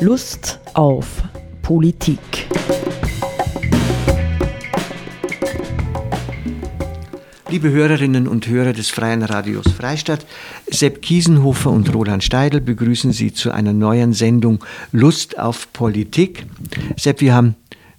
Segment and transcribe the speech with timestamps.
[0.00, 1.24] Lust auf
[1.60, 2.20] Politik.
[7.50, 10.24] Liebe Hörerinnen und Hörer des Freien Radios Freistadt,
[10.70, 16.46] Sepp Kiesenhofer und Roland Steidl begrüßen Sie zu einer neuen Sendung Lust auf Politik.
[16.96, 17.56] Sepp, wir haben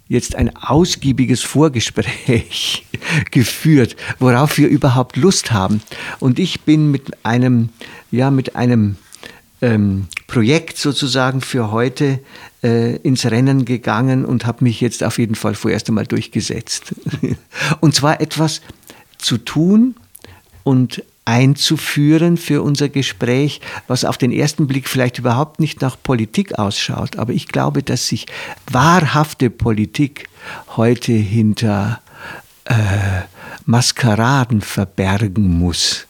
[0.08, 2.86] jetzt ein ausgiebiges Vorgespräch
[3.30, 5.82] geführt, worauf wir überhaupt Lust haben.
[6.18, 7.68] Und ich bin mit einem,
[8.10, 8.96] ja, mit einem
[9.62, 12.20] ähm, Projekt sozusagen für heute
[12.62, 16.94] äh, ins Rennen gegangen und habe mich jetzt auf jeden Fall vorerst einmal durchgesetzt.
[17.80, 18.62] und zwar etwas
[19.18, 19.94] zu tun
[20.64, 26.58] und einzuführen für unser Gespräch, was auf den ersten Blick vielleicht überhaupt nicht nach Politik
[26.58, 27.16] ausschaut.
[27.16, 28.26] Aber ich glaube, dass sich
[28.70, 30.28] wahrhafte Politik
[30.76, 32.00] heute hinter
[32.64, 32.74] äh,
[33.66, 36.06] Maskeraden verbergen muss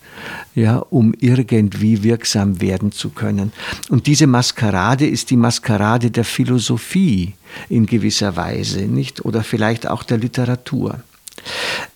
[0.60, 3.52] ja, um irgendwie wirksam werden zu können.
[3.88, 7.34] Und diese Maskerade ist die Maskerade der Philosophie
[7.68, 9.24] in gewisser Weise, nicht?
[9.24, 11.02] Oder vielleicht auch der Literatur.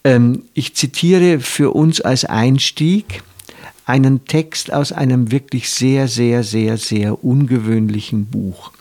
[0.02, 3.22] Ähm, ich zitiere für uns als Einstieg
[3.86, 8.72] einen Text aus einem wirklich sehr, sehr, sehr, sehr ungewöhnlichen Buch.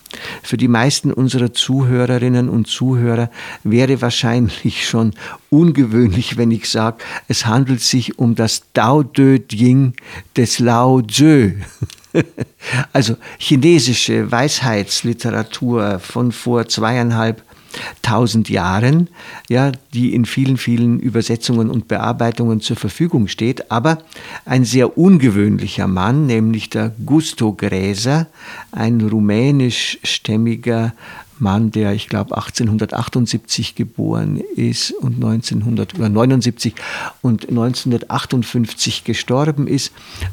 [0.41, 3.29] Für die meisten unserer Zuhörerinnen und Zuhörer
[3.63, 5.13] wäre wahrscheinlich schon
[5.49, 6.97] ungewöhnlich, wenn ich sage,
[7.27, 9.93] es handelt sich um das Dao De Jing
[10.35, 11.51] des Lao Tzu.
[12.93, 17.41] Also chinesische Weisheitsliteratur von vor zweieinhalb
[18.01, 19.09] tausend Jahren,
[19.49, 23.71] ja, die in vielen, vielen Übersetzungen und Bearbeitungen zur Verfügung steht.
[23.71, 23.99] Aber
[24.45, 28.27] ein sehr ungewöhnlicher Mann, nämlich der Gusto Gräser,
[28.71, 30.93] ein rumänischstämmiger
[31.39, 36.73] Mann, der, ich glaube, 1878 geboren ist und 1979
[37.21, 39.91] und 1958 gestorben ist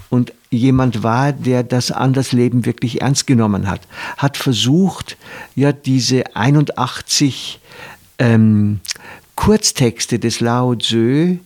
[0.08, 3.82] und jemand war, der das Andersleben wirklich ernst genommen hat,
[4.16, 5.16] hat versucht,
[5.54, 7.60] ja, diese 81
[8.18, 8.80] ähm,
[9.36, 11.38] Kurztexte des Lao Tzu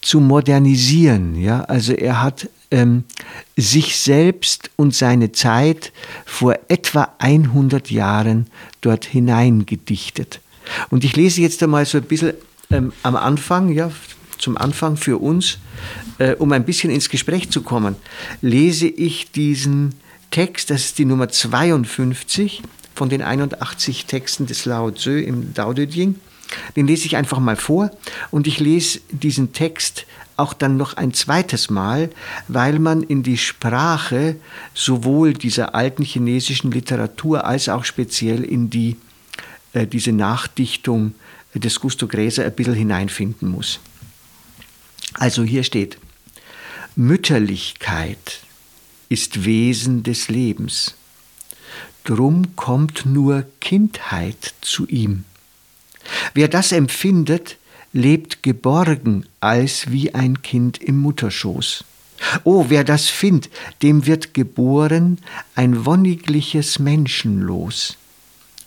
[0.00, 1.36] zu modernisieren.
[1.40, 1.62] Ja?
[1.62, 3.04] Also er hat ähm,
[3.56, 5.92] sich selbst und seine Zeit
[6.26, 8.48] vor etwa 100 Jahren
[8.80, 10.40] dort hineingedichtet.
[10.90, 12.34] Und ich lese jetzt einmal so ein bisschen
[12.70, 13.92] ähm, am Anfang, ja,
[14.38, 15.58] zum Anfang für uns,
[16.18, 17.94] äh, um ein bisschen ins Gespräch zu kommen,
[18.42, 19.94] lese ich diesen
[20.32, 22.62] Text, das ist die Nummer 52
[22.96, 26.16] von den 81 Texten des Lao Tzu im Dao De Jing.
[26.74, 27.90] Den lese ich einfach mal vor
[28.32, 30.06] und ich lese diesen Text
[30.36, 32.10] auch dann noch ein zweites Mal,
[32.48, 34.36] weil man in die Sprache
[34.74, 38.96] sowohl dieser alten chinesischen Literatur als auch speziell in die,
[39.72, 41.14] äh, diese Nachdichtung
[41.54, 43.80] des Gusto Gräser ein bisschen hineinfinden muss.
[45.14, 45.98] Also hier steht,
[46.96, 48.40] Mütterlichkeit
[49.08, 50.94] ist Wesen des Lebens.
[52.04, 55.24] Drum kommt nur Kindheit zu ihm.
[56.34, 57.56] Wer das empfindet,
[57.94, 61.84] lebt geborgen als wie ein Kind im Mutterschoß.
[62.42, 63.50] Oh, wer das findet,
[63.82, 65.18] dem wird geboren
[65.54, 67.96] ein wonnigliches Menschenlos.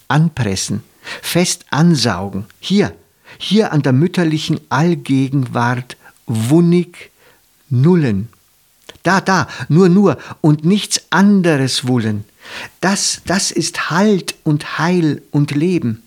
[0.07, 0.83] Anpressen,
[1.21, 2.95] fest ansaugen, hier,
[3.38, 7.11] hier an der mütterlichen Allgegenwart wunnig
[7.69, 8.29] nullen.
[9.03, 12.23] Da, da, nur, nur und nichts anderes wollen.
[12.79, 16.03] Das, das ist Halt und Heil und Leben.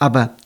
[0.00, 0.36] Aber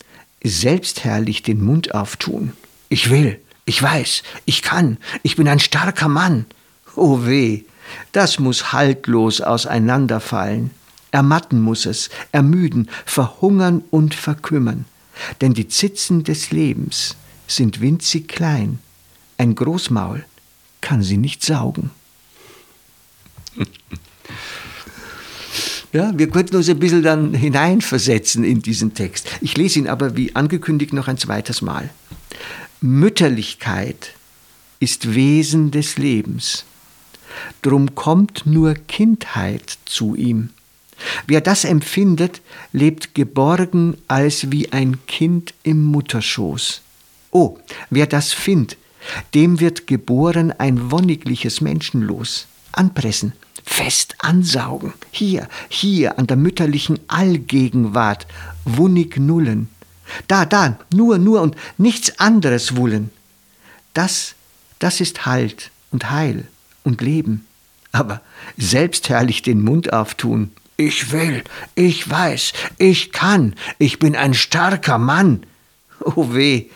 [0.44, 2.52] selbstherrlich den Mund auftun.
[2.88, 6.46] Ich will, ich weiß, ich kann, ich bin ein starker Mann.
[6.96, 7.64] Oh weh,
[8.12, 10.70] das muss haltlos auseinanderfallen.
[11.10, 14.86] Ermatten muss es, ermüden, verhungern und verkümmern.
[15.40, 17.16] Denn die Zitzen des Lebens
[17.46, 18.78] sind winzig klein.
[19.36, 20.24] Ein Großmaul
[20.80, 21.90] kann sie nicht saugen.
[25.92, 29.28] Ja, wir könnten uns ein bisschen dann hineinversetzen in diesen Text.
[29.42, 31.90] Ich lese ihn aber wie angekündigt noch ein zweites Mal.
[32.80, 34.14] Mütterlichkeit
[34.80, 36.64] ist Wesen des Lebens.
[37.60, 40.50] Drum kommt nur Kindheit zu ihm.
[41.26, 42.40] Wer das empfindet,
[42.72, 46.80] lebt geborgen als wie ein Kind im Mutterschoß.
[47.30, 47.58] Oh,
[47.90, 48.78] wer das findet,
[49.34, 52.46] dem wird geboren ein wonnigliches Menschenlos.
[52.72, 53.32] Anpressen,
[53.64, 58.26] fest ansaugen, hier, hier an der mütterlichen Allgegenwart,
[58.64, 59.68] wunnig nullen.
[60.28, 63.10] Da, da, nur, nur und nichts anderes wollen.
[63.94, 64.34] Das,
[64.78, 66.46] das ist Halt und Heil
[66.84, 67.46] und Leben.
[67.92, 68.20] Aber
[68.56, 71.44] selbstherrlich den Mund auftun, ich will,
[71.74, 75.44] ich weiß, ich kann, ich bin ein starker Mann.
[76.00, 76.68] Oh weh,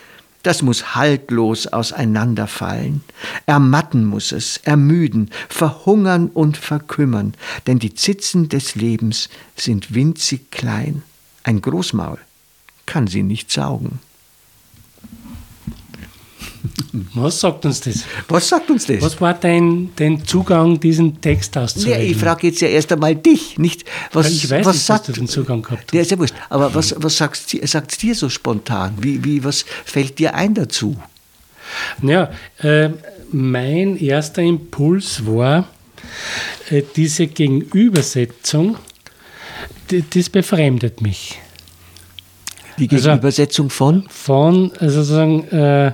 [0.46, 3.02] das muss haltlos auseinanderfallen.
[3.46, 7.34] Ermatten muss es, ermüden, verhungern und verkümmern,
[7.66, 11.02] denn die Zitzen des Lebens sind winzig klein.
[11.42, 12.18] Ein Großmaul
[12.86, 13.98] kann sie nicht saugen.
[17.14, 18.04] Was sagt uns das?
[18.28, 19.00] Was sagt uns das?
[19.02, 22.00] Was war dein, dein Zugang, diesen Text auszulegen?
[22.00, 25.08] Nee, ich frage jetzt ja erst einmal dich, nicht was, ich weiß was nicht, sagt,
[25.08, 25.94] dass du den Zugang gehabt hast.
[25.94, 26.34] Ja, ist ja wurscht.
[26.48, 28.94] Aber was, was sagt es dir so spontan?
[29.00, 30.96] Wie, wie, was fällt dir ein dazu?
[32.02, 32.90] Ja, äh,
[33.32, 35.68] mein erster Impuls war
[36.70, 38.76] äh, diese Gegenübersetzung,
[40.14, 41.38] das befremdet mich.
[42.78, 44.06] Die Gegenübersetzung von?
[44.08, 45.92] Von, also sozusagen, äh,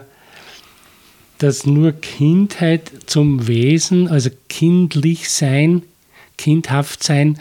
[1.42, 5.82] dass nur Kindheit zum Wesen, also kindlich sein,
[6.38, 7.38] kindhaft sein,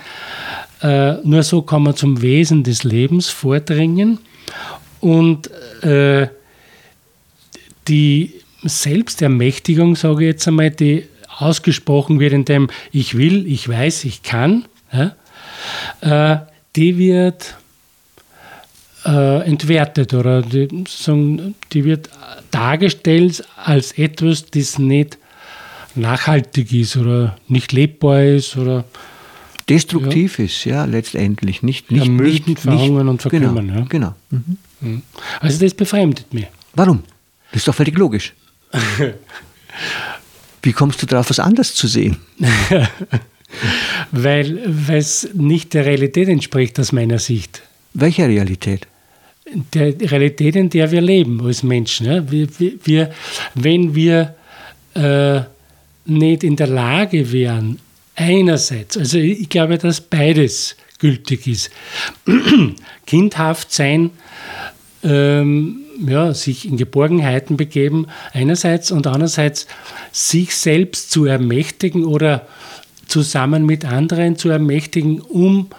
[0.82, 4.20] äh, nur so kann man zum Wesen des Lebens vordringen.
[5.00, 5.52] Und
[5.84, 6.28] äh,
[7.88, 8.34] die
[8.64, 11.06] Selbstermächtigung, sage ich jetzt einmal, die
[11.38, 15.16] ausgesprochen wird in dem Ich will, ich weiß, ich kann, ja,
[16.02, 16.40] äh,
[16.76, 17.56] die wird
[19.06, 20.68] äh, entwertet oder die,
[21.72, 22.10] die wird
[22.52, 25.18] dargestellt als etwas, das nicht
[25.96, 28.86] nachhaltig ist oder nicht lebbar ist oder
[29.68, 30.46] destruktiv ja.
[30.46, 31.64] ist, ja, letztendlich.
[31.64, 33.68] Nicht, nicht, Ermüden, nicht verhungern und verkümmern.
[33.68, 33.80] Genau.
[33.80, 33.86] Ja.
[33.88, 34.16] genau.
[34.82, 35.02] Mhm.
[35.40, 36.48] Also das befremdet mich.
[36.74, 37.04] Warum?
[37.52, 38.34] Das ist doch völlig logisch.
[40.64, 42.18] Wie kommst du darauf, was anders zu sehen?
[44.12, 44.60] weil
[44.90, 47.64] es nicht der Realität entspricht aus meiner Sicht.
[47.94, 48.88] Welcher Realität?
[49.74, 52.06] Der Realität, in der wir leben als Menschen.
[52.06, 52.32] Ja?
[52.32, 52.48] Wir,
[52.84, 53.12] wir,
[53.56, 54.36] wenn wir
[54.94, 55.42] äh,
[56.06, 57.80] nicht in der Lage wären,
[58.16, 61.72] einerseits, also ich glaube, dass beides gültig ist.
[63.06, 64.12] Kindhaft sein,
[65.04, 69.68] ähm, ja, sich in Geborgenheiten begeben, einerseits und andererseits
[70.12, 72.48] sich selbst zu ermächtigen oder
[73.08, 75.70] zusammen mit anderen zu ermächtigen, um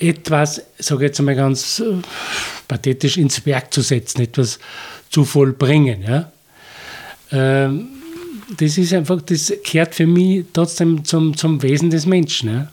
[0.00, 1.94] etwas, sage ich jetzt einmal ganz äh,
[2.66, 4.58] pathetisch, ins Werk zu setzen, etwas
[5.10, 6.02] zu vollbringen.
[6.02, 6.32] Ja?
[7.30, 7.88] Ähm,
[8.56, 12.50] das ist einfach, das gehört für mich trotzdem zum, zum Wesen des Menschen.
[12.50, 12.72] Ja?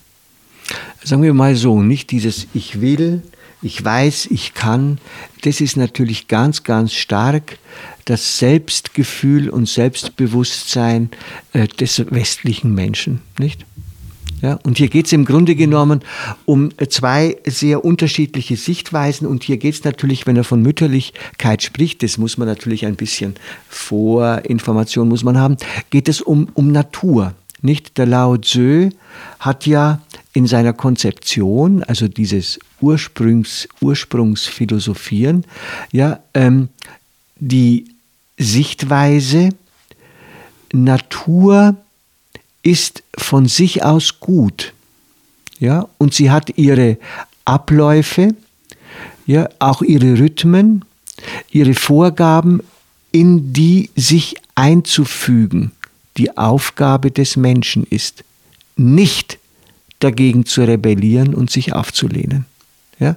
[1.03, 3.21] Sagen wir mal so, nicht dieses Ich will,
[3.61, 4.99] ich weiß, ich kann,
[5.41, 7.57] das ist natürlich ganz, ganz stark
[8.05, 11.09] das Selbstgefühl und Selbstbewusstsein
[11.53, 13.65] äh, des westlichen Menschen, nicht?
[14.41, 16.01] Ja, und hier geht es im Grunde genommen
[16.45, 19.25] um zwei sehr unterschiedliche Sichtweisen.
[19.25, 22.95] Und hier geht es natürlich, wenn er von Mütterlichkeit spricht, das muss man natürlich ein
[22.95, 23.35] bisschen
[23.67, 25.57] Vorinformation muss man haben,
[25.89, 27.33] geht es um, um Natur.
[27.61, 27.97] Nicht?
[27.97, 28.89] Der Lao Tzu
[29.39, 30.01] hat ja
[30.33, 35.45] in seiner Konzeption, also dieses Ursprungs, Ursprungsphilosophieren,
[35.91, 36.69] ja, ähm,
[37.39, 37.85] die
[38.37, 39.49] Sichtweise,
[40.71, 41.75] Natur
[42.67, 44.73] ist von sich aus gut.
[45.57, 46.97] Ja, und sie hat ihre
[47.45, 48.35] Abläufe,
[49.25, 50.83] ja, auch ihre Rhythmen,
[51.49, 52.61] ihre Vorgaben,
[53.11, 55.71] in die sich einzufügen,
[56.17, 58.25] die Aufgabe des Menschen ist.
[58.75, 59.39] Nicht
[59.99, 62.45] dagegen zu rebellieren und sich aufzulehnen.
[62.99, 63.15] Ja?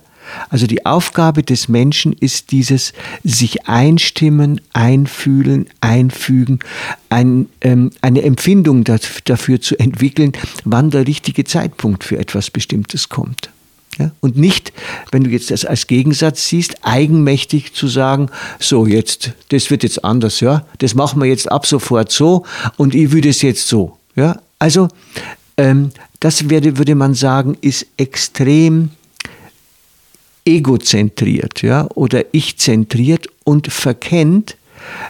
[0.49, 2.93] Also die Aufgabe des Menschen ist dieses
[3.25, 6.61] sich einstimmen, einfühlen, einfügen,
[7.09, 10.33] ein, ähm, eine Empfindung dafür zu entwickeln,
[10.65, 13.51] wann der richtige Zeitpunkt für etwas Bestimmtes kommt.
[13.99, 14.11] Ja?
[14.21, 14.73] Und nicht,
[15.13, 20.05] wenn du jetzt das als Gegensatz siehst, eigenmächtig zu sagen, so jetzt, das wird jetzt
[20.05, 22.45] anders, ja, das machen wir jetzt ab sofort so
[22.77, 23.97] und ich würde es jetzt so.
[24.17, 24.41] Ja?
[24.59, 24.89] Also
[25.57, 28.91] ähm, das werde, würde man sagen, ist extrem
[30.45, 34.57] egozentriert ja, oder ich-zentriert und verkennt,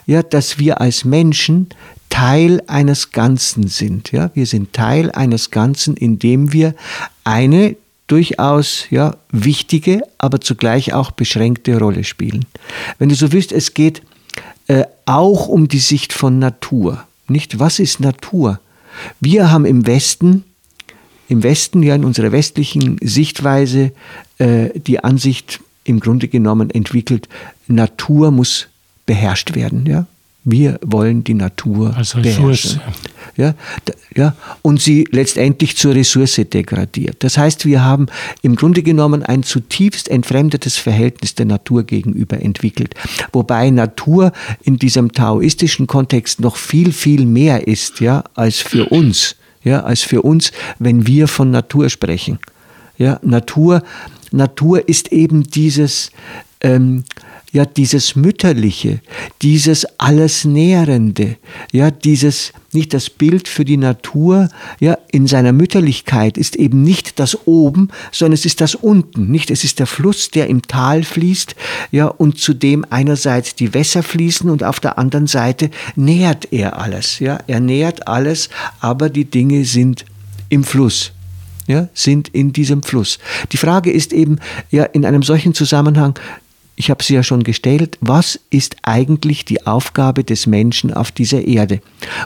[0.06, 1.68] ja, dass wir als Menschen
[2.08, 4.12] Teil eines Ganzen sind.
[4.12, 4.30] Ja?
[4.34, 6.74] Wir sind Teil eines Ganzen, indem wir
[7.24, 7.76] eine
[8.08, 12.44] durchaus ja, wichtige, aber zugleich auch beschränkte Rolle spielen.
[12.98, 14.02] Wenn du so willst, es geht
[14.66, 17.04] äh, auch um die Sicht von Natur.
[17.28, 18.58] Nicht, was ist Natur?
[19.20, 20.44] Wir haben im Westen
[21.30, 23.92] im Westen, ja in unserer westlichen Sichtweise,
[24.38, 27.28] äh, die Ansicht im Grunde genommen entwickelt,
[27.68, 28.66] Natur muss
[29.06, 29.86] beherrscht werden.
[29.86, 30.06] Ja?
[30.44, 32.80] Wir wollen die Natur Als beherrschen.
[33.36, 33.54] Ja,
[34.16, 37.16] ja, und sie letztendlich zur Ressource degradiert.
[37.20, 38.06] Das heißt, wir haben
[38.42, 42.94] im Grunde genommen ein zutiefst entfremdetes Verhältnis der Natur gegenüber entwickelt.
[43.32, 44.32] Wobei Natur
[44.62, 50.02] in diesem taoistischen Kontext noch viel, viel mehr ist, ja, als für uns ja, als
[50.02, 52.38] für uns, wenn wir von Natur sprechen.
[52.96, 53.82] Ja, Natur,
[54.30, 56.10] Natur ist eben dieses,
[56.60, 57.04] ähm,
[57.52, 59.00] ja, dieses Mütterliche,
[59.42, 61.36] dieses alles Nährende,
[61.72, 67.18] ja, dieses, nicht das Bild für die Natur, ja, in seiner Mütterlichkeit ist eben nicht
[67.18, 69.50] das oben, sondern es ist das unten, nicht?
[69.50, 71.56] Es ist der Fluss, der im Tal fließt,
[71.90, 76.78] ja, und zu dem einerseits die Wässer fließen und auf der anderen Seite nährt er
[76.78, 77.40] alles, ja.
[77.48, 80.04] Er nährt alles, aber die Dinge sind
[80.48, 81.12] im Fluss
[81.66, 83.20] ja, sind in diesem Fluss.
[83.52, 84.40] Die Frage ist eben,
[84.72, 86.18] ja, in einem solchen Zusammenhang,
[86.80, 91.46] ich habe sie ja schon gestellt, was ist eigentlich die Aufgabe des Menschen auf dieser
[91.46, 91.82] Erde?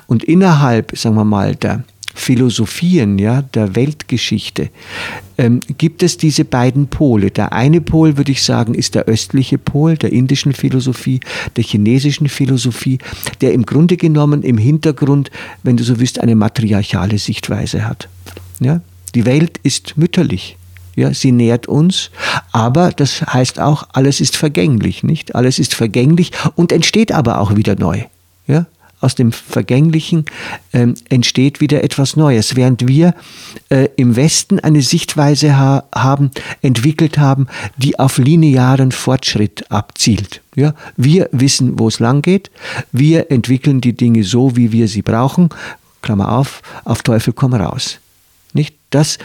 [0.06, 1.82] Und innerhalb, sagen wir mal, der
[2.14, 4.70] Philosophien, ja, der Weltgeschichte,
[5.38, 7.32] ähm, gibt es diese beiden Pole.
[7.32, 11.18] Der eine Pol, würde ich sagen, ist der östliche Pol der indischen Philosophie,
[11.56, 12.98] der chinesischen Philosophie,
[13.40, 15.32] der im Grunde genommen im Hintergrund,
[15.64, 18.08] wenn du so willst, eine matriarchale Sichtweise hat.
[18.60, 18.82] Ja?
[19.16, 20.56] Die Welt ist mütterlich.
[20.96, 22.10] Ja, sie nährt uns,
[22.52, 25.34] aber das heißt auch, alles ist vergänglich, nicht?
[25.34, 28.04] Alles ist vergänglich und entsteht aber auch wieder neu.
[28.46, 28.66] Ja?
[29.00, 30.24] Aus dem Vergänglichen
[30.72, 33.14] ähm, entsteht wieder etwas Neues, während wir
[33.68, 36.30] äh, im Westen eine Sichtweise ha haben,
[36.62, 40.40] entwickelt haben, die auf linearen Fortschritt abzielt.
[40.54, 40.74] Ja?
[40.96, 42.50] Wir wissen, wo es lang geht,
[42.92, 45.50] wir entwickeln die Dinge so, wie wir sie brauchen,
[46.00, 47.98] Klammer auf, auf Teufel komm raus.
[48.54, 49.18] Nicht das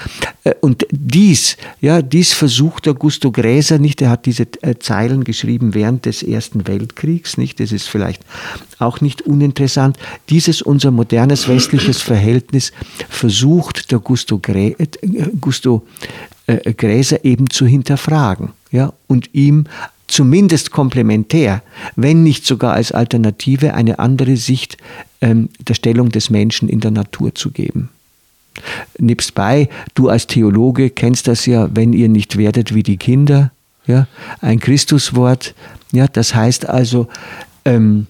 [0.44, 4.02] äh, und dies, ja, dies versucht der Gusto Gräser nicht.
[4.02, 7.60] Er hat diese äh, Zeilen geschrieben während des Ersten Weltkriegs, nicht?
[7.60, 8.24] Das ist vielleicht
[8.80, 9.98] auch nicht uninteressant.
[10.30, 12.74] Dieses unser modernes westliches Verhältnis
[13.08, 14.88] versucht der Gusto, Grä, äh,
[15.40, 15.86] Gusto
[16.48, 19.66] äh, Gräser eben zu hinterfragen, ja, und ihm
[20.08, 21.62] zumindest komplementär,
[21.96, 24.78] wenn nicht sogar als Alternative eine andere Sicht
[25.22, 27.90] ähm, der Stellung des Menschen in der Natur zu geben.
[28.98, 33.52] Nimmst bei, du als Theologe kennst das ja, wenn ihr nicht werdet wie die Kinder,
[33.88, 34.08] ja,
[34.42, 35.56] ein Christuswort,
[35.92, 37.08] ja, das heißt also,
[37.66, 38.08] ähm,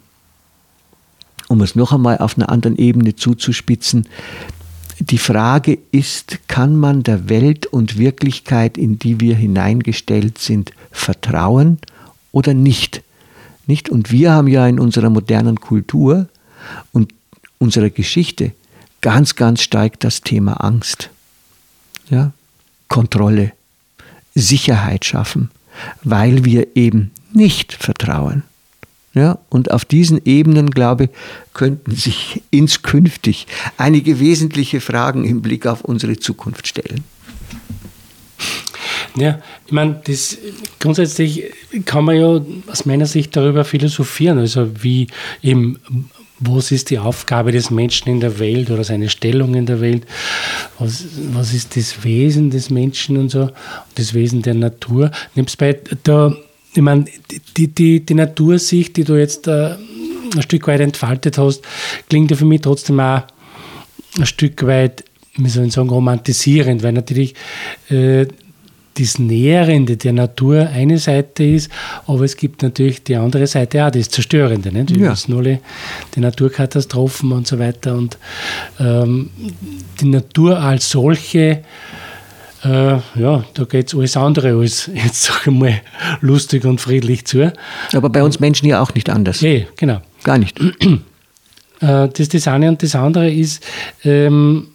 [1.48, 4.08] um es noch einmal auf einer anderen Ebene zuzuspitzen,
[5.00, 11.80] die Frage ist, kann man der Welt und Wirklichkeit, in die wir hineingestellt sind, vertrauen
[12.32, 13.02] oder nicht?
[13.66, 13.90] Nicht?
[13.90, 16.28] Und wir haben ja in unserer modernen Kultur
[16.92, 17.14] und
[17.60, 18.52] unserer Geschichte
[19.02, 21.10] ganz, ganz stark das Thema Angst.
[22.10, 22.32] Ja?
[22.88, 23.54] Kontrolle,
[24.36, 25.52] Sicherheit schaffen,
[26.04, 28.44] weil wir eben nicht vertrauen.
[29.16, 31.10] Ja, und auf diesen Ebenen, glaube ich,
[31.54, 37.04] könnten sich inskünftig einige wesentliche Fragen im Blick auf unsere Zukunft stellen.
[39.16, 40.38] Ja, ich meine, das,
[40.80, 41.46] grundsätzlich
[41.86, 42.42] kann man ja
[42.72, 45.08] aus meiner Sicht darüber philosophieren, also wie
[45.42, 45.80] eben
[46.40, 50.06] was ist die Aufgabe des Menschen in der Welt oder seine Stellung in der Welt,
[50.78, 53.50] was, was ist das Wesen des Menschen und so,
[53.96, 55.12] das Wesen der Natur.
[55.36, 56.34] Nimmst bei, da,
[56.74, 57.06] ich meine,
[57.58, 59.76] die, die, die Natursicht, die du jetzt äh,
[60.34, 61.62] ein Stück weit entfaltet hast,
[62.08, 63.24] klingt ja für mich trotzdem auch
[64.18, 65.04] ein Stück weit,
[65.36, 67.36] wie soll ich sagen, romantisierend, weil natürlich
[67.90, 68.28] äh,
[69.00, 71.72] das Nährende der Natur eine Seite ist,
[72.08, 74.72] aber es gibt natürlich die andere Seite auch, das Zerstörende.
[74.72, 74.96] Nicht?
[74.96, 75.12] Wir ja.
[75.12, 75.60] wissen alle,
[76.16, 77.96] die Naturkatastrophen und so weiter.
[77.96, 78.18] Und
[78.80, 79.30] ähm,
[80.00, 81.64] die Natur als solche,
[82.64, 85.82] äh, ja, da geht es alles andere als jetzt sag ich mal
[86.22, 87.54] lustig und friedlich zu.
[87.94, 89.42] Aber bei uns Menschen ja auch nicht anders.
[89.42, 90.02] Nee, genau.
[90.24, 90.60] Gar nicht.
[91.82, 93.66] Äh, das das eine und das andere ist,
[94.04, 94.69] ähm,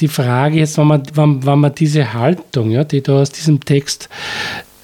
[0.00, 3.60] die Frage jetzt, wenn man, wenn, wenn man diese Haltung, ja, die da aus diesem
[3.60, 4.08] Text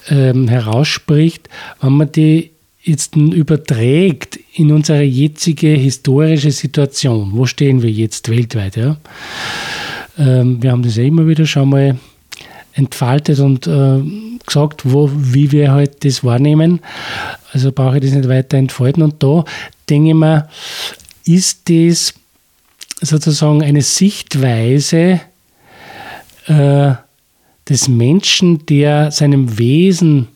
[0.09, 1.49] ähm, herausspricht,
[1.81, 2.51] wenn man die
[2.83, 8.77] jetzt überträgt in unsere jetzige historische Situation, wo stehen wir jetzt weltweit?
[8.77, 8.97] Ja?
[10.19, 11.97] Ähm, wir haben das ja immer wieder schon mal
[12.75, 14.01] entfaltet und äh,
[14.45, 16.81] gesagt, wo, wie wir halt das wahrnehmen.
[17.53, 19.03] Also brauche ich das nicht weiter entfalten.
[19.03, 19.45] Und da
[19.89, 20.49] denke ich mir,
[21.25, 22.15] ist das
[23.03, 25.21] sozusagen eine Sichtweise
[26.47, 26.93] äh,
[27.69, 30.29] des Menschen, der seinem Wesen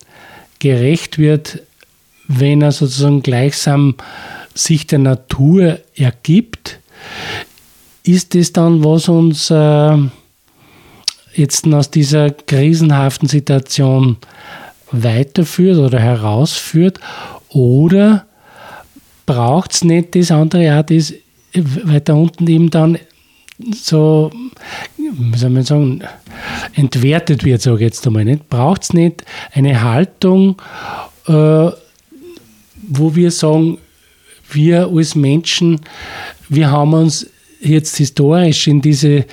[0.59, 1.63] gerecht wird,
[2.29, 3.95] wenn er sozusagen gleichsam
[4.55, 6.81] sich der Natur ergibt,
[8.03, 9.97] ist es dann, was uns äh,
[11.35, 14.17] jetzt aus dieser krisenhaften Situation
[14.93, 17.01] weiterführt oder herausführt?
[17.49, 18.27] Oder
[19.27, 21.13] braucht es nicht das andere auch, das
[21.85, 22.99] weiter unten eben dann
[23.75, 24.31] so,
[24.97, 26.03] wie soll man sagen,
[26.75, 28.49] entwertet wird, sage ich jetzt einmal nicht.
[28.49, 30.61] Braucht es nicht eine Haltung,
[31.27, 31.33] äh,
[32.89, 33.79] wo wir sagen,
[34.51, 35.81] wir als Menschen,
[36.49, 37.29] wir haben uns
[37.61, 39.25] jetzt historisch in diese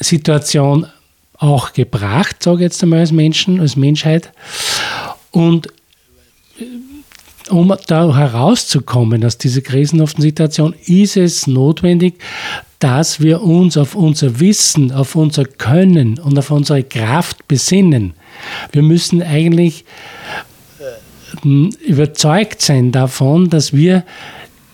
[0.00, 0.86] Situation
[1.38, 4.32] auch gebracht, sage ich jetzt einmal als Menschen, als Menschheit.
[5.30, 5.68] Und
[7.50, 12.14] um da herauszukommen aus dieser krisenhaften Situation, ist es notwendig,
[12.78, 18.14] dass wir uns auf unser Wissen, auf unser Können und auf unsere Kraft besinnen.
[18.72, 19.84] Wir müssen eigentlich
[21.44, 24.04] äh, überzeugt sein davon, dass wir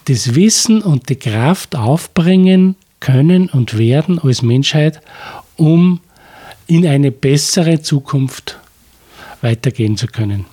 [0.06, 5.00] das Wissen und die Kraft aufbringen können und werden als Menschheit,
[5.56, 6.00] um
[6.68, 8.58] in eine bessere Zukunft
[9.40, 10.46] weitergehen zu können.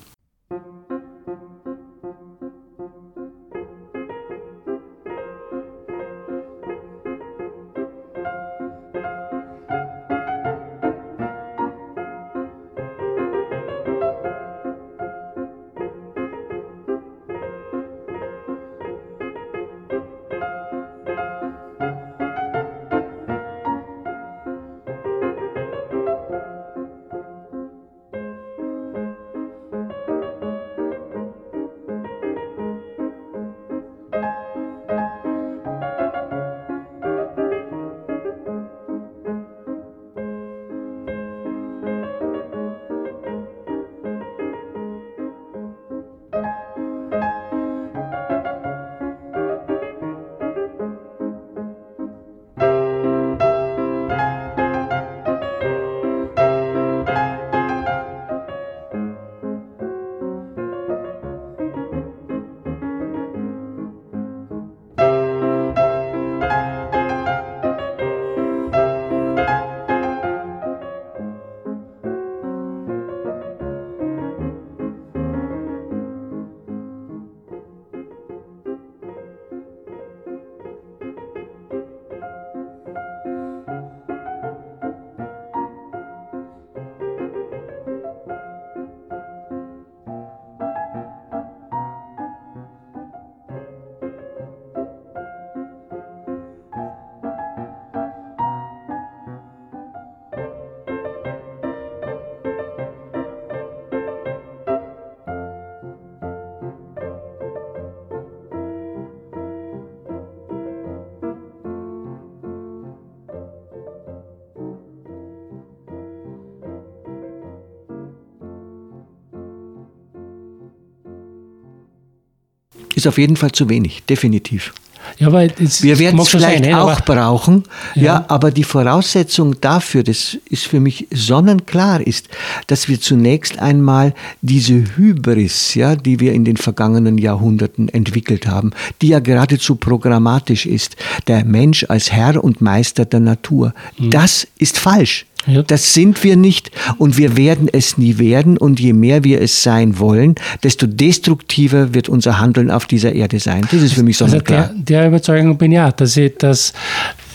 [122.96, 124.74] Ist auf jeden Fall zu wenig, definitiv.
[125.20, 127.64] Ja, aber das, wir werden es vielleicht sein, auch brauchen,
[127.96, 128.04] ja.
[128.04, 128.26] ja.
[128.30, 132.30] aber die Voraussetzung dafür, das ist für mich sonnenklar, ist,
[132.68, 138.72] dass wir zunächst einmal diese Hybris, ja, die wir in den vergangenen Jahrhunderten entwickelt haben,
[139.02, 140.96] die ja geradezu programmatisch ist,
[141.28, 144.10] der Mensch als Herr und Meister der Natur, mhm.
[144.10, 145.26] das ist falsch.
[145.48, 145.64] Ja.
[145.64, 148.58] Das sind wir nicht und wir werden es nie werden.
[148.58, 153.40] Und je mehr wir es sein wollen, desto destruktiver wird unser Handeln auf dieser Erde
[153.40, 153.68] sein.
[153.72, 154.64] Das ist für mich sonnenklar.
[154.64, 156.74] Also der, der Überzeugung bin ich auch, dass ich, dass,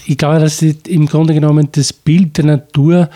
[0.07, 3.11] ich glaube, dass ich im Grunde genommen das Bild der Natur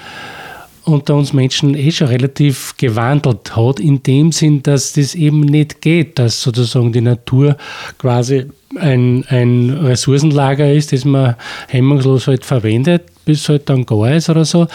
[0.84, 5.80] unter uns Menschen eh schon relativ gewandelt hat, in dem Sinn, dass das eben nicht
[5.80, 7.56] geht, dass sozusagen die Natur
[7.98, 11.36] quasi ein, ein Ressourcenlager ist, das man
[11.68, 14.66] hemmungslos halt verwendet, bis halt dann gar ist oder so,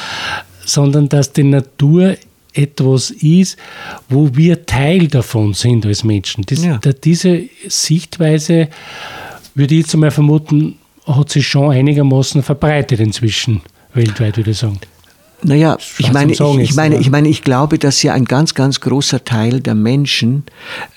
[0.66, 2.16] sondern dass die Natur
[2.54, 3.58] etwas ist,
[4.10, 6.44] wo wir Teil davon sind als Menschen.
[6.46, 6.78] Das, ja.
[6.78, 8.70] diese Sichtweise,
[9.54, 13.62] würde ich jetzt einmal vermuten, hat sich schon einigermaßen verbreitet inzwischen
[13.94, 14.80] weltweit, würde ich sagen.
[15.44, 18.82] Naja, ich meine, ich, ich, meine, ich meine, ich glaube, dass ja ein ganz, ganz
[18.82, 20.44] großer Teil der Menschen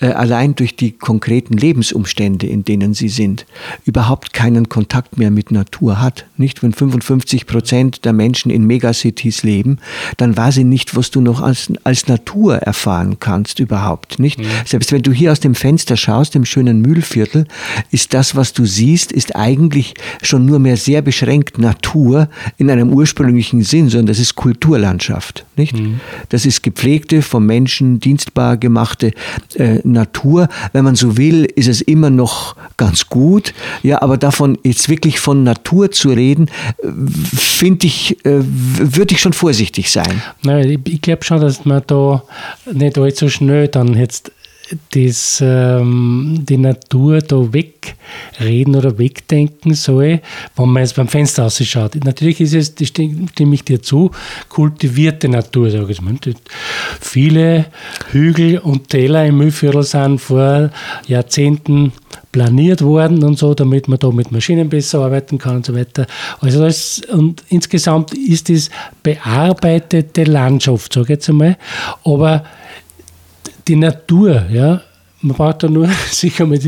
[0.00, 3.44] äh, allein durch die konkreten Lebensumstände, in denen sie sind,
[3.85, 6.24] überhaupt keinen Kontakt mehr mit Natur hat.
[6.38, 9.79] Nicht, wenn 55 Prozent der Menschen in Megacities leben,
[10.16, 14.18] dann weiß sie nicht, was du noch als, als Natur erfahren kannst überhaupt.
[14.18, 14.38] Nicht?
[14.38, 14.46] Mhm.
[14.64, 17.46] Selbst wenn du hier aus dem Fenster schaust, im schönen Mühlviertel,
[17.90, 22.90] ist das, was du siehst, ist eigentlich schon nur mehr sehr beschränkt Natur in einem
[22.90, 25.45] ursprünglichen Sinn, sondern das ist ist Kulturlandschaft.
[25.57, 25.77] Nicht?
[25.77, 26.01] Mhm.
[26.29, 29.12] Das ist gepflegte, vom Menschen dienstbar gemachte
[29.57, 30.49] äh, Natur.
[30.73, 33.53] Wenn man so will, ist es immer noch ganz gut.
[33.83, 36.49] Ja, aber davon jetzt wirklich von Natur zu reden,
[37.35, 40.23] finde ich, äh, würde ich schon vorsichtig sein.
[40.43, 42.23] Nein, ich, ich glaube schon, dass man da
[42.73, 44.33] nicht allzu schnell dann jetzt
[44.94, 50.20] das, ähm, die Natur da wegreden oder wegdenken soll,
[50.56, 51.96] wenn man jetzt beim Fenster ausschaut.
[52.04, 54.11] Natürlich ist es, stimme ich dir zu,
[54.48, 56.14] kultivierte Natur, sage ich mal.
[57.00, 57.66] Viele
[58.11, 60.70] Hügel und Täler im Mühlviertel sind vor
[61.06, 61.92] Jahrzehnten
[62.33, 66.06] planiert worden und so, damit man da mit Maschinen besser arbeiten kann und so weiter.
[66.40, 68.70] Also das, und insgesamt ist es
[69.02, 71.56] bearbeitete Landschaft, sage ich jetzt einmal.
[72.04, 72.44] Aber
[73.70, 74.80] die Natur, ja,
[75.22, 76.59] man braucht da nur sich einmal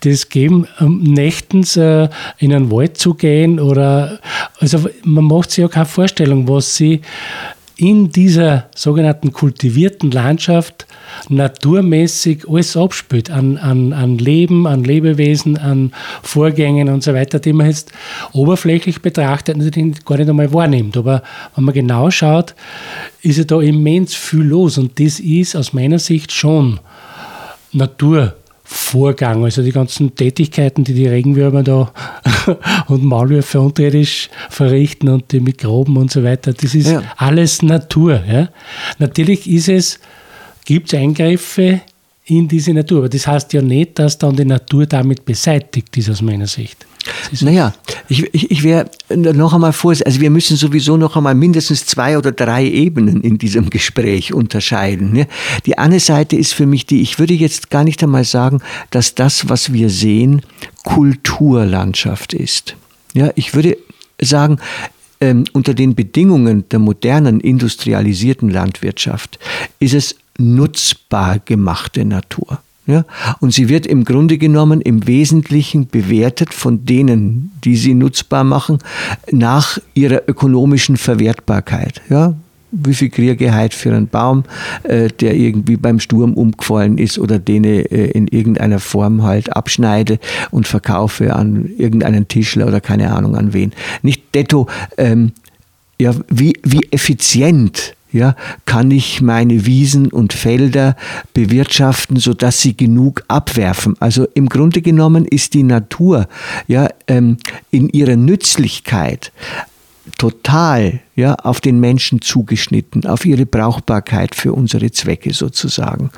[0.00, 4.20] das geben, nächtens äh, in einen Wald zu gehen oder,
[4.60, 7.00] also man macht sich ja keine Vorstellung, was sie
[7.76, 10.86] in dieser sogenannten kultivierten Landschaft
[11.28, 17.52] naturmäßig alles abspielt an, an, an Leben, an Lebewesen, an Vorgängen und so weiter, die
[17.52, 17.92] man jetzt
[18.32, 20.96] oberflächlich betrachtet natürlich gar nicht einmal wahrnimmt.
[20.96, 21.22] Aber
[21.54, 22.54] wenn man genau schaut,
[23.22, 26.78] ist ja da immens viel los und das ist aus meiner Sicht schon
[28.64, 31.92] Naturvorgang, also die ganzen Tätigkeiten, die die Regenwürmer da
[32.86, 37.02] und Maulwürfe unterirdisch verrichten und die Mikroben und so weiter, das ist ja.
[37.16, 38.22] alles Natur.
[38.26, 38.48] Ja.
[38.98, 40.00] Natürlich ist es
[40.64, 41.80] gibt es Eingriffe
[42.26, 42.98] in diese Natur.
[42.98, 46.86] Aber das heißt ja nicht, dass dann die Natur damit beseitigt ist, aus meiner Sicht.
[47.42, 47.74] Naja,
[48.08, 52.16] ich, ich, ich wäre noch einmal vor, also wir müssen sowieso noch einmal mindestens zwei
[52.16, 55.12] oder drei Ebenen in diesem Gespräch unterscheiden.
[55.12, 55.26] Ne?
[55.66, 59.14] Die eine Seite ist für mich die, ich würde jetzt gar nicht einmal sagen, dass
[59.14, 60.42] das, was wir sehen,
[60.82, 62.76] Kulturlandschaft ist.
[63.12, 63.76] Ja, ich würde
[64.18, 64.58] sagen,
[65.20, 69.38] ähm, unter den Bedingungen der modernen industrialisierten Landwirtschaft
[69.78, 72.58] ist es nutzbar gemachte Natur.
[72.86, 73.04] Ja?
[73.40, 78.78] Und sie wird im Grunde genommen im Wesentlichen bewertet von denen, die sie nutzbar machen,
[79.30, 82.02] nach ihrer ökonomischen Verwertbarkeit.
[82.08, 82.34] Ja?
[82.76, 83.10] Wie viel
[83.56, 84.42] heute für einen Baum,
[84.82, 89.54] äh, der irgendwie beim Sturm umgefallen ist oder den ich äh, in irgendeiner Form halt
[89.54, 90.18] abschneide
[90.50, 93.72] und verkaufe an irgendeinen Tischler oder keine Ahnung an wen.
[94.02, 94.66] Nicht detto,
[94.98, 95.30] ähm,
[96.00, 100.96] ja, wie, wie effizient ja, kann ich meine Wiesen und Felder
[101.34, 103.96] bewirtschaften, sodass sie genug abwerfen.
[103.98, 106.28] Also im Grunde genommen ist die Natur
[106.68, 107.38] ja, ähm,
[107.72, 109.32] in ihrer Nützlichkeit
[110.16, 116.10] total ja, auf den Menschen zugeschnitten, auf ihre Brauchbarkeit für unsere Zwecke sozusagen.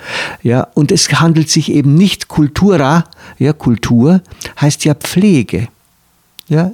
[0.43, 3.05] Ja, und es handelt sich eben nicht Kultura,
[3.39, 4.21] ja, Kultur
[4.61, 5.69] heißt ja Pflege.
[6.49, 6.73] Ja,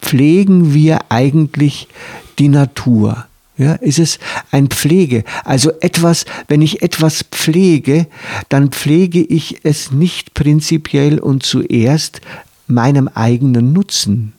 [0.00, 1.88] pflegen wir eigentlich
[2.38, 3.26] die Natur?
[3.58, 4.18] Ja, ist es
[4.50, 5.24] ein Pflege?
[5.44, 8.06] Also etwas, wenn ich etwas pflege,
[8.50, 12.20] dann pflege ich es nicht prinzipiell und zuerst
[12.66, 14.34] meinem eigenen Nutzen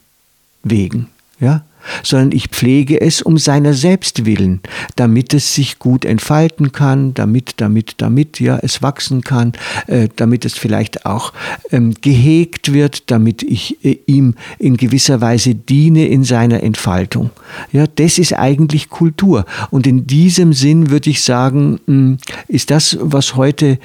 [0.62, 1.08] wegen.
[1.40, 1.64] Ja?
[2.02, 4.60] Sondern ich pflege es um seiner selbst willen,
[4.96, 9.52] damit es sich gut entfalten kann, damit, damit, damit ja es wachsen kann,
[9.86, 11.32] äh, damit es vielleicht auch
[11.70, 17.30] ähm, gehegt wird, damit ich äh, ihm in gewisser Weise diene in seiner Entfaltung.
[17.72, 19.44] Ja, das ist eigentlich Kultur.
[19.70, 23.78] Und in diesem Sinn würde ich sagen, mh, hm, ist das, was heute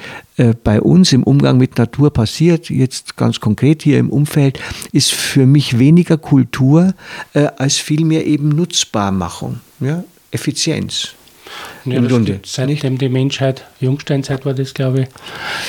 [0.64, 4.58] bei uns im Umgang mit Natur passiert, jetzt ganz konkret hier im Umfeld,
[4.90, 6.94] ist für mich weniger Kultur
[7.34, 10.02] äh, als vielmehr eben Nutzbarmachung, ja?
[10.32, 11.10] Effizienz.
[11.84, 12.40] Ja, Im Grunde.
[12.44, 15.08] Seitdem die Menschheit, Jungsteinzeit war das, glaube ich,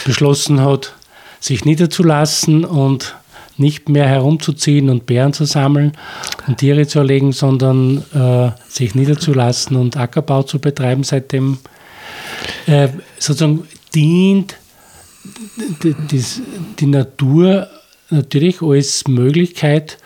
[0.05, 0.95] beschlossen hat,
[1.39, 3.15] sich niederzulassen und
[3.57, 5.93] nicht mehr herumzuziehen und Bären zu sammeln
[6.47, 11.59] und Tiere zu erlegen, sondern äh, sich niederzulassen und Ackerbau zu betreiben, seitdem
[12.65, 14.55] äh, sozusagen dient
[16.79, 17.67] die, Natur
[18.09, 19.97] natürlich als Möglichkeit,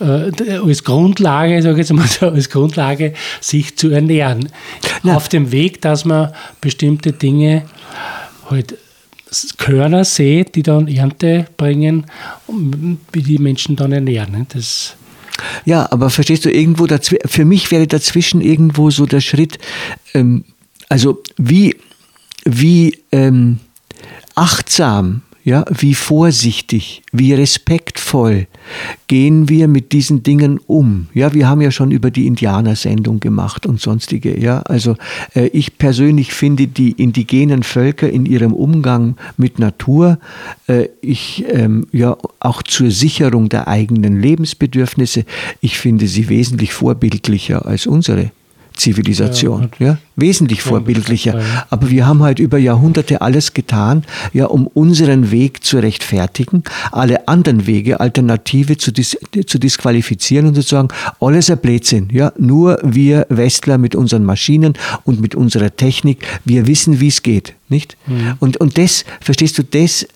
[0.00, 0.30] äh,
[0.64, 4.48] als Grundlage, sage ich jetzt mal so, als Grundlage, sich zu ernähren.
[5.02, 5.16] Ja.
[5.16, 7.64] Auf dem Weg, dass man bestimmte Dinge
[8.48, 8.76] halt
[9.56, 12.06] Körner sät, die dann Ernte bringen,
[13.12, 14.46] wie die Menschen dann ernähren.
[14.52, 14.96] Das
[15.64, 16.86] ja, aber verstehst du, irgendwo
[17.24, 19.58] für mich wäre dazwischen irgendwo so der Schritt,
[20.14, 20.44] ähm,
[20.88, 21.74] also wie
[22.44, 23.58] wie ähm,
[24.34, 28.46] achtsam, ja, wie vorsichtig, wie respektvoll
[29.08, 31.08] gehen wir mit diesen Dingen um.
[31.14, 34.38] Ja, wir haben ja schon über die Indianersendung gemacht und sonstige.
[34.38, 34.96] Ja, also
[35.34, 40.18] äh, ich persönlich finde die indigenen Völker in ihrem Umgang mit Natur,
[40.68, 45.24] äh, ich ähm, ja auch zur Sicherung der eigenen Lebensbedürfnisse,
[45.60, 48.30] ich finde sie wesentlich vorbildlicher als unsere.
[48.74, 49.70] Zivilisation.
[49.78, 49.98] Ja, ja?
[50.16, 51.40] Wesentlich vorbildlicher.
[51.70, 57.28] Aber wir haben halt über Jahrhunderte alles getan, ja, um unseren Weg zu rechtfertigen, alle
[57.28, 60.88] anderen Wege, Alternative zu, dis zu disqualifizieren und zu sagen,
[61.20, 62.08] alles ein Blödsinn.
[62.12, 62.32] Ja?
[62.38, 67.54] Nur wir Westler mit unseren Maschinen und mit unserer Technik, wir wissen, wie es geht.
[67.68, 67.96] Nicht?
[68.06, 68.34] Mhm.
[68.38, 70.06] Und, und das, verstehst du, das,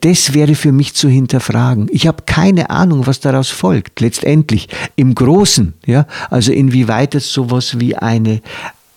[0.00, 1.88] das wäre für mich zu hinterfragen.
[1.90, 4.68] Ich habe keine Ahnung, was daraus folgt, letztendlich.
[4.96, 8.40] Im Großen, ja, also inwieweit es sowas wie eine,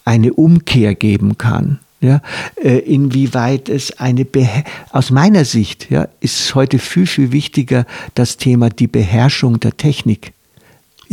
[0.06, 1.80] eine Umkehr geben kann.
[1.99, 2.21] Ja,
[2.62, 8.36] äh, inwieweit es eine Beher aus meiner Sicht ja, ist heute viel, viel wichtiger das
[8.36, 10.34] Thema die Beherrschung der Technik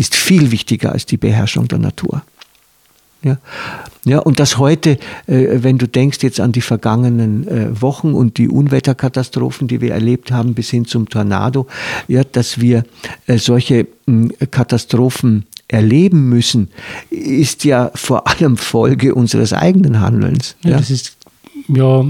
[0.00, 2.22] ist viel wichtiger als die Beherrschung der Natur.
[3.22, 3.38] Ja,
[4.04, 8.38] ja und das heute, äh, wenn du denkst jetzt an die vergangenen äh, Wochen und
[8.38, 11.66] die Unwetterkatastrophen, die wir erlebt haben, bis hin zum Tornado,
[12.08, 12.84] ja, dass wir
[13.26, 16.68] äh, solche mh, Katastrophen erleben müssen,
[17.10, 20.56] ist ja vor allem Folge unseres eigenen Handelns.
[20.62, 20.76] Ja, ja.
[20.78, 21.16] Das ist
[21.68, 22.04] ja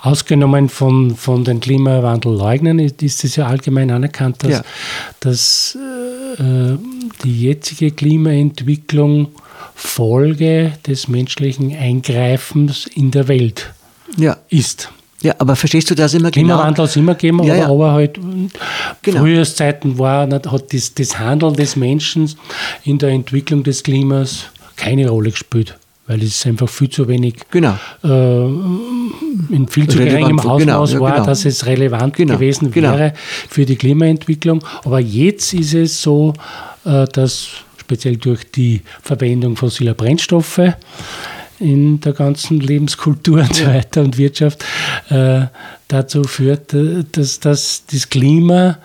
[0.00, 4.62] ausgenommen von, von den Klimawandelleugnern ist, ist es ja allgemein anerkannt, dass, ja.
[5.20, 5.78] dass
[6.38, 6.76] äh,
[7.22, 9.28] die jetzige Klimaentwicklung
[9.74, 13.72] Folge des menschlichen Eingreifens in der Welt
[14.16, 14.36] ja.
[14.48, 14.90] ist.
[15.22, 16.54] Ja, aber verstehst du das immer genau?
[16.56, 17.68] Klimawandel hat es immer gegeben, ja, ja.
[17.68, 18.20] aber halt
[19.02, 19.20] genau.
[19.20, 22.30] Frühjahrszeiten war, hat das, das Handeln des Menschen
[22.84, 24.44] in der Entwicklung des Klimas
[24.76, 27.78] keine Rolle gespielt weil es einfach viel zu wenig genau.
[28.02, 28.44] äh,
[29.54, 31.26] in viel zu geringem Ausmaß genau, ja, war, genau.
[31.26, 32.92] dass es relevant genau, gewesen genau.
[32.92, 33.14] wäre
[33.48, 34.62] für die Klimaentwicklung.
[34.84, 36.34] Aber jetzt ist es so,
[36.84, 37.48] äh, dass
[37.84, 40.60] speziell durch die Verwendung fossiler Brennstoffe
[41.60, 44.64] in der ganzen Lebenskultur und so weiter und Wirtschaft
[45.10, 45.42] äh,
[45.88, 48.78] dazu führt, äh, dass, dass das Klima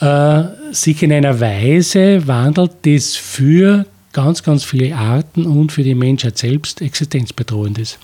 [0.00, 5.94] äh, sich in einer Weise wandelt, das für ganz, ganz viele Arten und für die
[5.94, 7.98] Menschheit selbst existenzbedrohend ist.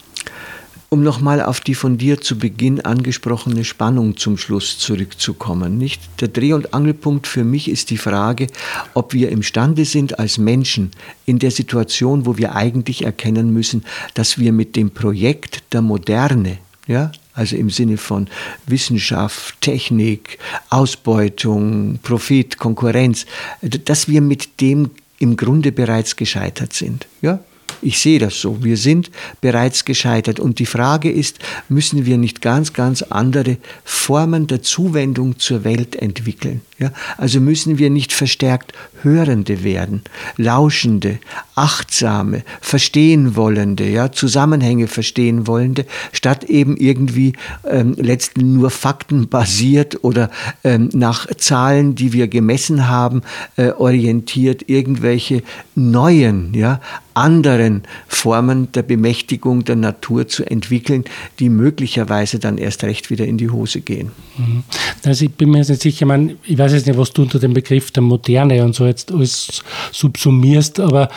[0.92, 5.78] Um nochmal auf die von dir zu Beginn angesprochene Spannung zum Schluss zurückzukommen.
[5.78, 6.02] Nicht?
[6.20, 8.48] Der Dreh- und Angelpunkt für mich ist die Frage,
[8.92, 10.90] ob wir imstande sind, als Menschen
[11.24, 16.59] in der Situation, wo wir eigentlich erkennen müssen, dass wir mit dem Projekt der Moderne,
[16.87, 18.28] ja, also im Sinne von
[18.66, 23.24] Wissenschaft, Technik, Ausbeutung, Profit, Konkurrenz,
[23.62, 27.07] dass wir mit dem im Grunde bereits gescheitert sind.
[27.22, 27.38] Ja?
[27.83, 28.62] Ich sehe das so.
[28.62, 30.38] Wir sind bereits gescheitert.
[30.38, 35.97] Und die Frage ist, müssen wir nicht ganz, ganz andere Formen der Zuwendung zur Welt
[35.97, 36.61] entwickeln?
[36.79, 36.92] Ja?
[37.18, 40.02] Also müssen wir nicht verstärkt Hörende werden,
[40.36, 41.18] Lauschende,
[41.54, 44.12] Achtsame, Verstehen wollende, ja?
[44.12, 47.34] Zusammenhänge verstehen wollende, statt eben irgendwie
[47.68, 50.30] ähm, letztlich nur Fakten basiert oder
[50.64, 53.22] ähm, nach Zahlen, die wir gemessen haben,
[53.56, 55.42] äh, orientiert irgendwelche
[55.74, 56.80] neuen, ja,
[57.14, 61.04] anderen Formen der Bemächtigung der Natur zu entwickeln,
[61.38, 64.12] die möglicherweise dann erst recht wieder in die Hose gehen.
[64.38, 64.62] Mhm.
[65.04, 67.38] Also ich bin mir nicht sicher, ich, meine, ich weiß jetzt nicht, was du unter
[67.38, 71.09] dem Begriff der Moderne und so jetzt alles subsumierst, aber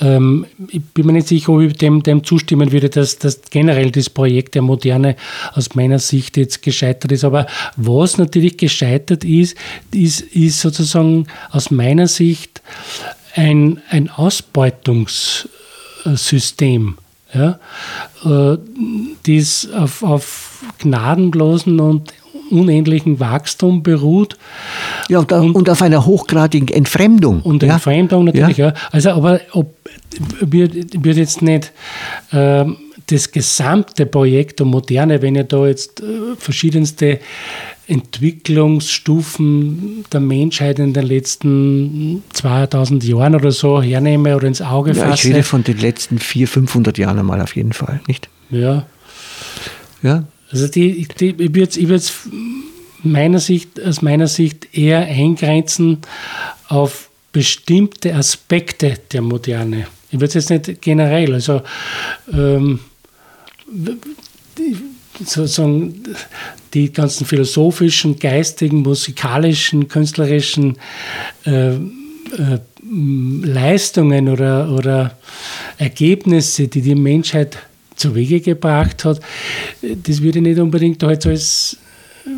[0.00, 3.90] ähm, ich bin mir nicht sicher, ob ich dem, dem zustimmen würde, dass, dass generell
[3.90, 5.16] das Projekt der Moderne
[5.52, 7.24] aus meiner Sicht jetzt gescheitert ist.
[7.24, 9.56] Aber was natürlich gescheitert ist,
[9.92, 12.62] ist, ist sozusagen aus meiner Sicht
[13.34, 16.96] ein, ein Ausbeutungssystem,
[17.32, 17.60] ja,
[18.24, 18.58] äh,
[19.26, 22.12] das auf, auf gnadenlosen und
[22.50, 24.36] unendlichen Wachstum beruht.
[25.08, 27.42] Ja, und, und, und auf einer hochgradigen Entfremdung.
[27.42, 27.74] Und ja.
[27.74, 28.68] Entfremdung natürlich, ja.
[28.68, 28.74] ja.
[28.90, 29.74] Also, aber ob,
[30.40, 31.72] wird, wird jetzt nicht
[32.32, 37.20] ähm, das gesamte Projekt der Moderne, wenn ihr da jetzt äh, verschiedenste
[37.86, 45.06] Entwicklungsstufen der Menschheit in den letzten 2000 Jahren oder so hernehme oder ins Auge ja,
[45.06, 45.28] fasse.
[45.28, 48.28] Ich rede von den letzten 400, 500 Jahren einmal auf jeden Fall, nicht?
[48.50, 48.86] Ja.
[50.02, 50.24] Ja.
[50.50, 52.12] Also die, die, ich würde es
[53.02, 55.98] meiner Sicht, aus meiner Sicht eher eingrenzen
[56.68, 59.86] auf bestimmte Aspekte der Moderne.
[60.10, 61.62] Ich würde es jetzt nicht generell, also
[62.32, 62.80] ähm,
[65.24, 66.02] sozusagen
[66.74, 70.78] die ganzen philosophischen, geistigen, musikalischen, künstlerischen
[71.44, 71.78] äh, äh,
[73.42, 75.18] Leistungen oder, oder
[75.78, 77.58] Ergebnisse, die die Menschheit
[78.00, 79.20] zu Wege gebracht hat,
[79.82, 81.76] das würde ich nicht unbedingt als, als
[82.26, 82.30] äh,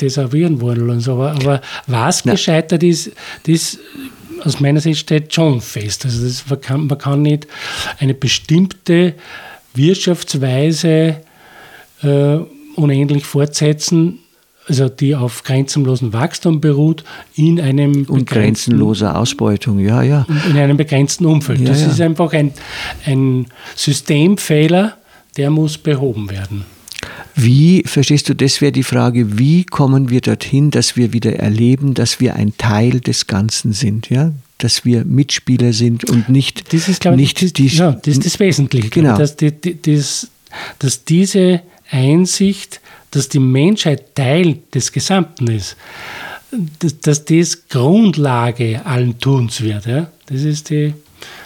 [0.00, 1.02] desavouieren wollen.
[1.08, 2.34] Aber, aber was Nein.
[2.34, 3.12] gescheitert ist,
[3.46, 3.78] das
[4.44, 6.04] aus meiner Sicht steht schon fest.
[6.04, 7.46] Also das, man, kann, man kann nicht
[7.98, 9.14] eine bestimmte
[9.74, 11.20] Wirtschaftsweise
[12.02, 12.38] äh,
[12.74, 14.18] unendlich fortsetzen,
[14.68, 20.26] also die auf grenzenlosen Wachstum beruht, in einem und grenzenloser Ausbeutung, ja, ja.
[20.48, 21.60] In einem begrenzten Umfeld.
[21.60, 21.88] Ja, das ja.
[21.88, 22.52] ist einfach ein,
[23.04, 24.96] ein Systemfehler,
[25.36, 26.64] der muss behoben werden.
[27.34, 31.94] Wie, verstehst du, das wäre die Frage, wie kommen wir dorthin, dass wir wieder erleben,
[31.94, 34.32] dass wir ein Teil des Ganzen sind, ja?
[34.58, 36.72] Dass wir Mitspieler sind und nicht.
[36.72, 38.90] Das ist, glaube ich, nicht das, die, ja, das, ist das Wesentliche.
[38.90, 39.16] Genau.
[39.16, 39.50] Dass, die,
[39.82, 40.28] das,
[40.78, 42.80] dass diese Einsicht,
[43.12, 45.76] dass die Menschheit Teil des Gesamten ist,
[46.80, 49.86] dass, dass das Grundlage allen Tuns wird.
[49.86, 50.10] Ja?
[50.26, 50.92] Das ist die,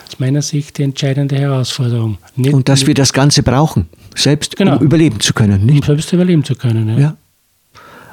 [0.07, 2.19] aus meiner Sicht die entscheidende Herausforderung.
[2.37, 4.79] Nicht, und dass wir das Ganze brauchen, selbst genau.
[4.79, 5.67] um überleben zu können.
[5.67, 5.81] Nicht?
[5.81, 6.99] Um selbst überleben zu können, ja.
[6.99, 7.17] ja.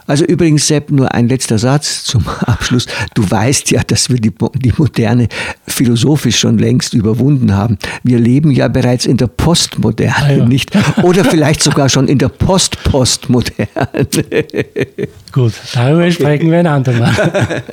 [0.07, 2.87] Also übrigens, Sepp, nur ein letzter Satz zum Abschluss.
[3.13, 5.27] Du weißt ja, dass wir die, die Moderne
[5.67, 7.77] philosophisch schon längst überwunden haben.
[8.03, 10.45] Wir leben ja bereits in der Postmoderne, ah, ja.
[10.45, 10.71] nicht?
[11.03, 13.67] Oder vielleicht sogar schon in der Post-Postmoderne.
[15.31, 17.13] Gut, darüber sprechen wir ein andermal.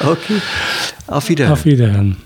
[0.00, 0.40] okay,
[1.06, 1.52] auf Wiederhören.
[1.52, 2.16] Auf Wiederhören.